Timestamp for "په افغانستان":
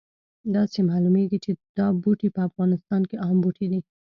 2.35-3.01